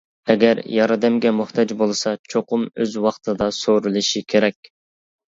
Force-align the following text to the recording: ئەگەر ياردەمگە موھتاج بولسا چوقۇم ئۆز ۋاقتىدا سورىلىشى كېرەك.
ئەگەر 0.33 0.59
ياردەمگە 0.75 1.33
موھتاج 1.39 1.73
بولسا 1.81 2.13
چوقۇم 2.33 2.63
ئۆز 2.77 2.95
ۋاقتىدا 3.03 3.49
سورىلىشى 3.59 4.23
كېرەك. 4.35 4.71